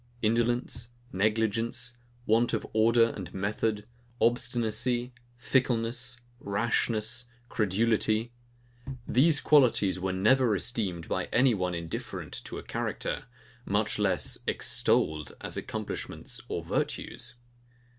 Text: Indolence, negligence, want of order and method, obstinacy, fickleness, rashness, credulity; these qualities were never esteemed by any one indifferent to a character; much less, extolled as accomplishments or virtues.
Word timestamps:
Indolence, 0.23 0.89
negligence, 1.13 1.97
want 2.25 2.53
of 2.53 2.65
order 2.73 3.09
and 3.15 3.31
method, 3.35 3.85
obstinacy, 4.19 5.13
fickleness, 5.37 6.19
rashness, 6.39 7.27
credulity; 7.49 8.31
these 9.07 9.39
qualities 9.39 9.99
were 9.99 10.11
never 10.11 10.55
esteemed 10.55 11.07
by 11.07 11.25
any 11.25 11.53
one 11.53 11.75
indifferent 11.75 12.33
to 12.45 12.57
a 12.57 12.63
character; 12.63 13.25
much 13.63 13.99
less, 13.99 14.39
extolled 14.47 15.35
as 15.39 15.55
accomplishments 15.55 16.41
or 16.47 16.63
virtues. 16.63 17.35